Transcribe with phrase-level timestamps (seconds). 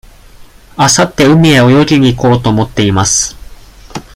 [0.77, 3.35] あさって海へ泳ぎに行こうと思っています。